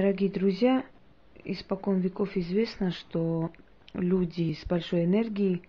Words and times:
Дорогие 0.00 0.30
друзья, 0.30 0.86
испокон 1.42 1.98
веков 1.98 2.36
известно, 2.36 2.92
что 2.92 3.50
люди 3.94 4.52
с 4.52 4.64
большой 4.64 5.06
энергией, 5.06 5.62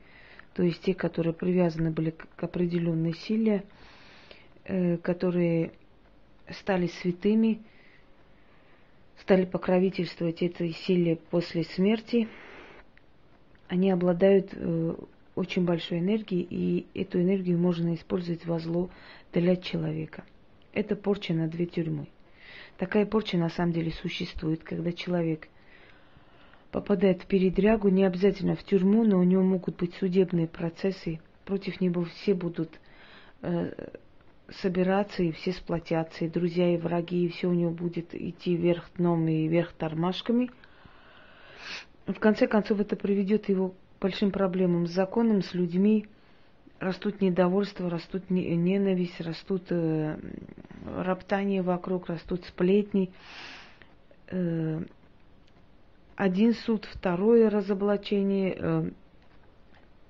то 0.54 0.62
есть 0.62 0.83
те, 0.83 0.94
которые 0.94 1.33
привязаны 1.33 1.89
были 1.89 2.12
к 2.12 2.44
определенной 2.44 3.15
силе, 3.15 3.63
э, 4.65 4.97
которые 4.97 5.71
стали 6.47 6.86
святыми, 7.02 7.63
стали 9.20 9.46
покровительствовать 9.46 10.43
этой 10.43 10.73
силе 10.73 11.15
после 11.15 11.63
смерти, 11.63 12.27
они 13.67 13.89
обладают 13.89 14.51
э, 14.53 14.96
очень 15.33 15.65
большой 15.65 16.02
энергией, 16.02 16.45
и 16.48 16.85
эту 16.93 17.20
энергию 17.20 17.57
можно 17.57 17.95
использовать 17.95 18.45
во 18.45 18.59
зло 18.59 18.91
для 19.34 19.55
человека. 19.55 20.23
Это 20.71 20.95
порча 20.95 21.34
на 21.34 21.48
две 21.48 21.66
тюрьмы. 21.66 22.09
Такая 22.80 23.05
порча 23.05 23.38
на 23.38 23.49
самом 23.49 23.73
деле 23.73 23.91
существует, 23.91 24.63
когда 24.63 24.93
человек 24.93 25.49
попадает 26.71 27.21
в 27.21 27.25
передрягу, 27.25 27.89
не 27.89 28.05
обязательно 28.05 28.55
в 28.55 28.63
тюрьму, 28.63 29.03
но 29.03 29.20
у 29.20 29.23
него 29.23 29.43
могут 29.43 29.75
быть 29.75 29.93
судебные 29.95 30.47
процессы, 30.47 31.20
против 31.43 31.81
него 31.81 32.05
все 32.05 32.34
будут 32.34 32.79
э, 33.41 33.89
собираться 34.47 35.23
и 35.23 35.34
все 35.34 35.51
сплотятся, 35.51 36.23
и 36.23 36.29
друзья, 36.29 36.73
и 36.73 36.77
враги, 36.77 37.25
и 37.25 37.27
все 37.27 37.47
у 37.47 37.53
него 37.53 37.71
будет 37.71 38.15
идти 38.15 38.55
вверх 38.55 38.89
дном 38.95 39.27
и 39.27 39.49
вверх 39.49 39.73
тормашками. 39.73 40.49
В 42.07 42.17
конце 42.17 42.48
концов, 42.48 42.79
это 42.79 42.95
приведет 42.95 43.49
его 43.49 43.71
к 43.71 43.75
большим 43.99 44.31
проблемам 44.31 44.87
с 44.87 44.91
законом, 44.91 45.41
с 45.41 45.53
людьми. 45.53 46.07
Растут 46.79 47.19
недовольство, 47.19 47.89
растут 47.89 48.29
ненависть, 48.29 49.20
растут 49.20 49.63
э, 49.70 50.17
роптания 50.85 51.61
вокруг, 51.61 52.07
растут 52.07 52.45
сплетни. 52.45 53.11
Э, 54.27 54.81
один 56.15 56.53
суд, 56.53 56.85
второе 56.85 57.49
разоблачение, 57.49 58.55
э, 58.57 58.91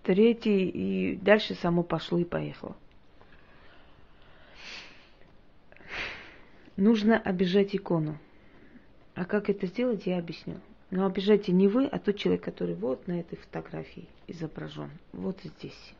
третий, 0.03 0.69
и 0.69 1.15
дальше 1.15 1.55
само 1.55 1.81
пошло 1.81 2.19
и 2.19 2.23
поехало. 2.23 2.75
Нужно 6.77 7.19
обижать 7.19 7.75
икону. 7.75 8.17
А 9.15 9.25
как 9.25 9.49
это 9.49 9.65
сделать, 9.65 10.05
я 10.05 10.19
объясню. 10.19 10.61
Но 10.91 11.05
обижайте 11.05 11.51
не 11.51 11.67
вы, 11.67 11.87
а 11.87 11.99
тот 11.99 12.17
человек, 12.17 12.43
который 12.43 12.75
вот 12.75 13.07
на 13.07 13.19
этой 13.19 13.37
фотографии 13.37 14.07
изображен. 14.27 14.91
Вот 15.11 15.39
здесь. 15.43 15.93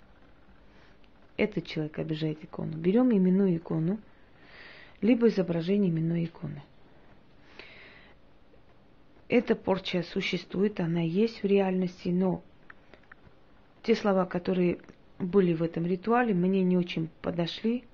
Этот 1.40 1.66
человек 1.66 1.98
обижает 1.98 2.44
икону. 2.44 2.76
Берем 2.76 3.12
именную 3.12 3.56
икону, 3.56 3.98
либо 5.00 5.30
изображение 5.30 5.90
именной 5.90 6.26
иконы. 6.26 6.64
Эта 9.30 9.56
порча 9.56 10.04
существует, 10.04 10.82
она 10.82 11.00
есть 11.00 11.42
в 11.42 11.46
реальности, 11.46 12.10
но 12.10 12.44
те 13.84 13.96
слова, 13.96 14.26
которые 14.26 14.80
были 15.18 15.54
в 15.54 15.64
этом 15.64 15.86
ритуале, 15.86 16.34
мне 16.34 16.62
не 16.62 16.76
очень 16.76 17.08
подошли. 17.22 17.86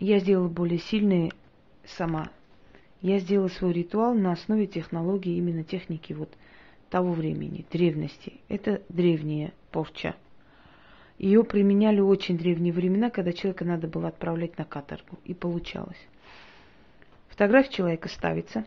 Я 0.00 0.18
сделала 0.18 0.48
более 0.48 0.80
сильные 0.80 1.30
сама. 1.84 2.32
Я 3.02 3.20
сделала 3.20 3.46
свой 3.46 3.72
ритуал 3.72 4.14
на 4.14 4.32
основе 4.32 4.66
технологии, 4.66 5.36
именно 5.36 5.62
техники 5.62 6.12
вот 6.12 6.30
того 6.90 7.12
времени, 7.12 7.64
древности. 7.70 8.40
Это 8.48 8.82
древняя 8.88 9.52
порча. 9.70 10.16
Ее 11.18 11.44
применяли 11.44 12.00
в 12.00 12.08
очень 12.08 12.36
древние 12.36 12.72
времена, 12.72 13.10
когда 13.10 13.32
человека 13.32 13.64
надо 13.64 13.88
было 13.88 14.08
отправлять 14.08 14.58
на 14.58 14.64
каторгу. 14.64 15.18
И 15.24 15.34
получалось. 15.34 16.00
Фотография 17.28 17.72
человека 17.72 18.08
ставится. 18.08 18.64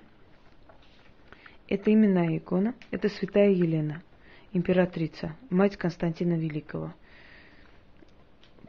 Это 1.67 1.93
именная 1.93 2.37
икона. 2.37 2.73
Это 2.89 3.09
святая 3.09 3.51
Елена, 3.51 4.01
императрица, 4.53 5.35
мать 5.49 5.77
Константина 5.77 6.33
Великого– 6.33 6.93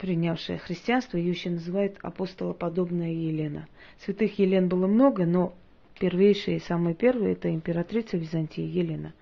принявшая 0.00 0.56
христианство, 0.56 1.18
ее 1.18 1.30
еще 1.30 1.50
называют 1.50 1.98
апостолоподобная 2.00 3.10
Елена. 3.10 3.68
Святых 4.02 4.38
Елен 4.38 4.66
было 4.66 4.86
много, 4.86 5.26
но 5.26 5.54
первейшая 5.98 6.56
и 6.56 6.60
самая 6.60 6.94
первая 6.94 7.32
это 7.32 7.52
императрица 7.52 8.16
Византии 8.16 8.62
Елена. 8.62 9.12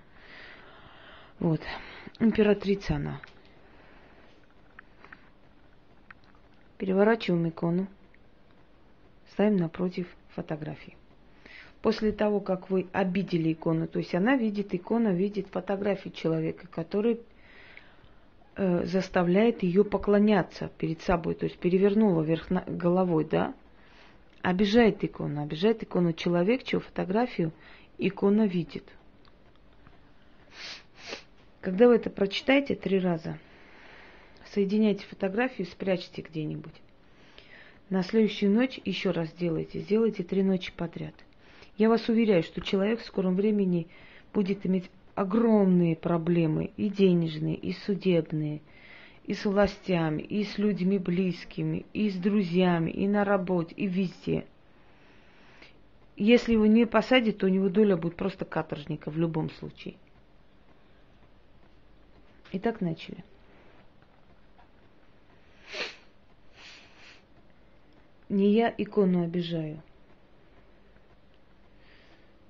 Вот, 1.40 1.60
императрица 2.20 2.94
она. 2.94 3.20
Переворачиваем 6.78 7.48
икону, 7.48 7.88
ставим 9.32 9.56
напротив 9.56 10.06
фотографии. 10.30 10.96
После 11.82 12.12
того, 12.12 12.40
как 12.40 12.70
вы 12.70 12.86
обидели 12.92 13.52
икону, 13.52 13.86
то 13.86 13.98
есть 13.98 14.14
она 14.14 14.36
видит, 14.36 14.74
икона 14.74 15.08
видит 15.08 15.48
фотографии 15.48 16.10
человека, 16.10 16.66
который 16.68 17.20
э, 18.56 18.84
заставляет 18.84 19.62
ее 19.62 19.84
поклоняться 19.84 20.70
перед 20.78 21.02
собой, 21.02 21.34
то 21.34 21.44
есть 21.44 21.58
перевернула 21.58 22.22
вверх 22.22 22.48
головой, 22.66 23.24
да, 23.24 23.54
обижает 24.42 25.02
икону, 25.04 25.42
обижает 25.42 25.82
икону 25.82 26.12
человек, 26.12 26.62
чью 26.64 26.80
фотографию 26.80 27.52
икона 27.98 28.46
видит. 28.46 28.84
Когда 31.60 31.88
вы 31.88 31.96
это 31.96 32.08
прочитаете 32.08 32.76
три 32.76 32.98
раза, 32.98 33.38
соединяйте 34.58 35.06
фотографию, 35.06 35.68
спрячьте 35.68 36.20
где-нибудь. 36.20 36.74
На 37.90 38.02
следующую 38.02 38.50
ночь 38.50 38.80
еще 38.84 39.12
раз 39.12 39.28
сделайте, 39.28 39.78
сделайте 39.78 40.24
три 40.24 40.42
ночи 40.42 40.72
подряд. 40.76 41.14
Я 41.76 41.88
вас 41.88 42.08
уверяю, 42.08 42.42
что 42.42 42.60
человек 42.60 43.00
в 43.00 43.04
скором 43.04 43.36
времени 43.36 43.86
будет 44.34 44.66
иметь 44.66 44.90
огромные 45.14 45.94
проблемы, 45.94 46.72
и 46.76 46.88
денежные, 46.88 47.54
и 47.54 47.72
судебные, 47.72 48.60
и 49.26 49.34
с 49.34 49.44
властями, 49.44 50.22
и 50.22 50.42
с 50.42 50.58
людьми 50.58 50.98
близкими, 50.98 51.86
и 51.92 52.10
с 52.10 52.16
друзьями, 52.16 52.90
и 52.90 53.06
на 53.06 53.24
работе, 53.24 53.76
и 53.76 53.86
везде. 53.86 54.44
Если 56.16 56.54
его 56.54 56.66
не 56.66 56.84
посадят, 56.84 57.38
то 57.38 57.46
у 57.46 57.48
него 57.48 57.68
доля 57.68 57.96
будет 57.96 58.16
просто 58.16 58.44
каторжника 58.44 59.08
в 59.12 59.18
любом 59.18 59.50
случае. 59.50 59.94
И 62.50 62.58
так 62.58 62.80
начали. 62.80 63.22
Не 68.28 68.50
я 68.52 68.74
икону 68.76 69.24
обижаю. 69.24 69.82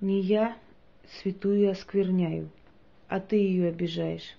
Не 0.01 0.21
я 0.21 0.57
святую 1.21 1.71
оскверняю 1.71 2.51
а 3.09 3.21
ты 3.21 3.37
ее 3.37 3.69
обижаешь, 3.69 4.37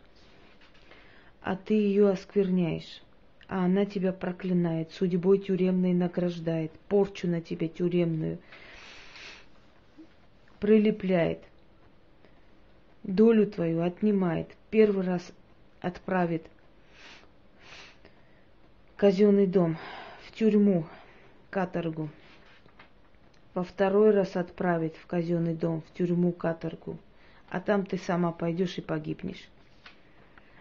а 1.42 1.56
ты 1.56 1.74
ее 1.74 2.10
оскверняешь, 2.10 3.02
а 3.48 3.66
она 3.66 3.86
тебя 3.86 4.14
проклинает, 4.14 4.92
судьбой 4.92 5.40
тюремной 5.40 5.94
награждает, 5.94 6.72
порчу 6.88 7.28
на 7.28 7.42
тебя 7.42 7.68
тюремную 7.68 8.38
прилепляет, 10.60 11.40
долю 13.04 13.48
твою 13.48 13.82
отнимает, 13.82 14.50
первый 14.70 15.06
раз 15.06 15.32
отправит 15.82 16.46
казенный 18.98 19.48
дом, 19.48 19.78
в 20.28 20.34
тюрьму, 20.34 20.86
каторгу. 21.50 22.10
Во 23.54 23.64
второй 23.64 24.12
раз 24.12 24.36
отправит 24.36 24.96
в 24.96 25.06
казенный 25.08 25.56
дом, 25.56 25.82
в 25.82 25.98
тюрьму, 25.98 26.32
каторгу– 26.32 26.98
а 27.50 27.60
там 27.60 27.86
ты 27.86 27.98
сама 27.98 28.32
пойдешь 28.32 28.78
и 28.78 28.82
погибнешь. 28.82 29.50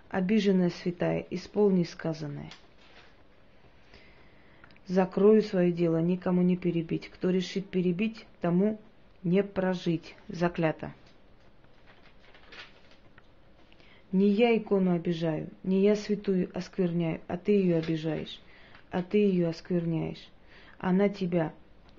Обиженная 0.08 0.70
святая, 0.70 1.26
исполни 1.30 1.84
сказанное. 1.84 2.50
Закрою 4.86 5.42
свое 5.42 5.70
дело, 5.70 6.00
никому 6.00 6.40
не 6.40 6.56
перебить. 6.56 7.10
Кто 7.10 7.28
решит 7.28 7.68
перебить, 7.68 8.24
тому 8.40 8.80
не 9.22 9.42
прожить. 9.42 10.16
Заклято. 10.28 10.94
Не 14.12 14.28
я 14.28 14.56
икону 14.56 14.94
обижаю, 14.94 15.50
не 15.62 15.82
я 15.82 15.94
святую 15.94 16.50
оскверняю, 16.56 17.20
а 17.28 17.36
ты 17.36 17.52
ее 17.52 17.76
обижаешь, 17.76 18.40
а 18.90 19.02
ты 19.02 19.18
ее 19.18 19.48
оскверняешь. 19.48 20.30
Она 20.78 21.08
тебя 21.08 21.52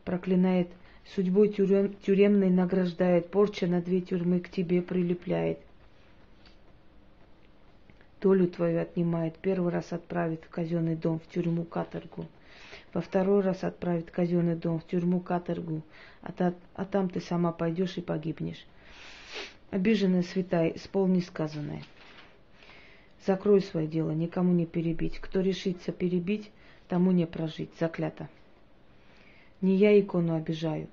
проклинает 0.06 0.70
Судьбой 1.16 1.50
тюрем, 1.50 1.96
тюремной 1.96 2.52
награждает, 2.52 3.32
порча 3.32 3.66
на 3.66 3.82
две 3.82 4.00
тюрьмы 4.00 4.40
к 4.40 4.50
тебе 4.50 4.82
прилепляет. 4.82 5.60
Долю 8.22 8.48
твою 8.48 8.80
отнимает, 8.80 9.36
первый 9.40 9.72
раз 9.72 9.92
отправит 9.92 10.44
в 10.44 10.50
казенный 10.50 10.96
дом, 10.96 11.20
в 11.20 11.28
тюрьму 11.34 11.64
каторгу. 11.64 12.28
Во 12.94 13.02
второй 13.02 13.42
раз 13.42 13.64
отправит 13.64 14.10
в 14.10 14.12
казенный 14.12 14.56
дом, 14.56 14.80
в 14.80 14.88
тюрьму 14.88 15.20
каторгу, 15.20 15.82
а, 16.22 16.32
та, 16.32 16.54
а 16.76 16.86
там 16.86 17.10
ты 17.10 17.22
сама 17.22 17.52
пойдешь 17.52 17.98
и 17.98 18.02
погибнешь. 18.02 18.64
Обиженная 19.72 20.24
святая, 20.24 20.70
исполни 20.70 21.22
сказанное. 21.22 21.84
Закрой 23.26 23.62
свое 23.62 23.88
дело, 23.88 24.12
никому 24.12 24.54
не 24.54 24.66
перебить. 24.66 25.18
Кто 25.20 25.40
решится 25.42 25.92
перебить, 25.92 26.52
тому 26.88 27.12
не 27.12 27.26
прожить. 27.26 27.72
Заклято. 27.80 28.28
Не 29.62 29.76
я 29.76 30.00
икону 30.00 30.36
обижаю, 30.36 30.88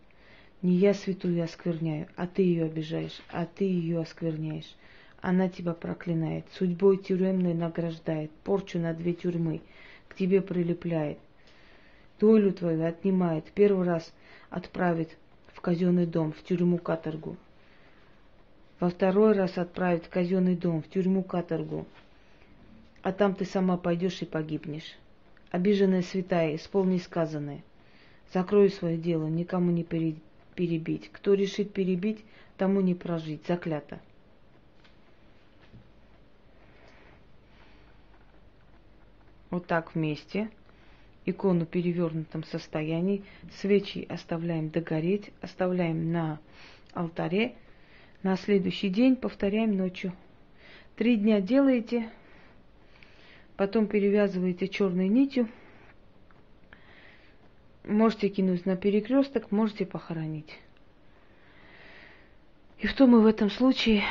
Не 0.60 0.74
я 0.74 0.92
святую 0.92 1.44
оскверняю, 1.44 2.08
а 2.16 2.26
ты 2.26 2.42
ее 2.42 2.64
обижаешь, 2.64 3.20
а 3.30 3.46
ты 3.46 3.64
ее 3.64 4.00
оскверняешь. 4.00 4.74
Она 5.20 5.48
тебя 5.48 5.72
проклинает, 5.72 6.46
судьбой 6.52 6.96
тюремной 6.96 7.54
награждает, 7.54 8.30
порчу 8.42 8.78
на 8.78 8.92
две 8.92 9.12
тюрьмы 9.12 9.60
к 10.08 10.14
тебе 10.16 10.40
прилепляет. 10.40 11.18
Долю 12.18 12.52
твою 12.52 12.84
отнимает, 12.84 13.44
первый 13.54 13.86
раз 13.86 14.12
отправит 14.50 15.16
в 15.52 15.60
казенный 15.60 16.06
дом, 16.06 16.32
в 16.32 16.42
тюрьму 16.42 16.78
каторгу. 16.78 17.36
Во 18.80 18.90
второй 18.90 19.32
раз 19.32 19.58
отправит 19.58 20.06
в 20.06 20.08
казенный 20.08 20.56
дом, 20.56 20.82
в 20.82 20.88
тюрьму 20.88 21.22
каторгу. 21.22 21.86
А 23.02 23.12
там 23.12 23.34
ты 23.34 23.44
сама 23.44 23.76
пойдешь 23.76 24.22
и 24.22 24.26
погибнешь. 24.26 24.96
Обиженная 25.50 26.02
святая, 26.02 26.56
исполни 26.56 26.98
сказанное. 26.98 27.62
Закрой 28.32 28.70
свое 28.70 28.96
дело, 28.96 29.26
никому 29.26 29.70
не 29.70 29.84
перебить. 29.84 31.10
Кто 31.12 31.34
решит 31.34 31.72
перебить, 31.72 32.24
тому 32.56 32.80
не 32.80 32.94
прожить. 32.94 33.46
Заклято. 33.46 34.00
Вот 39.50 39.66
так 39.66 39.94
вместе. 39.94 40.50
Икону 41.24 41.64
в 41.64 41.68
перевернутом 41.68 42.44
состоянии. 42.44 43.24
Свечи 43.60 44.06
оставляем 44.08 44.70
догореть. 44.70 45.30
Оставляем 45.40 46.12
на 46.12 46.40
алтаре. 46.92 47.54
На 48.22 48.36
следующий 48.36 48.88
день 48.88 49.16
повторяем 49.16 49.76
ночью. 49.76 50.12
Три 50.96 51.16
дня 51.16 51.42
делаете, 51.42 52.10
потом 53.56 53.86
перевязываете 53.86 54.66
черной 54.66 55.08
нитью. 55.08 55.48
Можете 57.86 58.28
кинуть 58.28 58.66
на 58.66 58.76
перекресток, 58.76 59.52
можете 59.52 59.86
похоронить. 59.86 60.58
И 62.80 62.88
в 62.88 62.94
том 62.94 63.16
и 63.16 63.20
в 63.20 63.26
этом 63.26 63.48
случае 63.48 64.02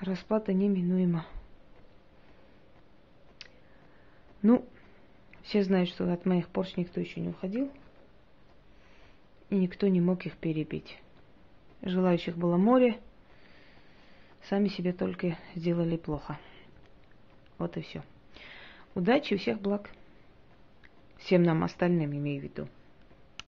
расплата 0.00 0.52
неминуема. 0.52 1.26
Ну, 4.42 4.64
все 5.42 5.64
знают, 5.64 5.90
что 5.90 6.10
от 6.12 6.24
моих 6.24 6.48
порч 6.48 6.76
никто 6.76 7.00
еще 7.00 7.20
не 7.20 7.30
уходил, 7.30 7.68
и 9.50 9.56
никто 9.56 9.88
не 9.88 10.00
мог 10.00 10.24
их 10.24 10.36
перебить. 10.36 10.98
Желающих 11.82 12.36
было 12.36 12.56
море, 12.56 13.00
сами 14.48 14.68
себе 14.68 14.92
только 14.92 15.36
сделали 15.56 15.96
плохо. 15.96 16.38
Вот 17.58 17.76
и 17.76 17.80
все. 17.80 18.04
Удачи 18.94 19.36
всех 19.36 19.60
благ. 19.60 19.90
Всем 21.18 21.42
нам 21.42 21.64
остальным 21.64 22.16
имею 22.16 22.40
в 22.40 22.44
виду. 22.44 22.68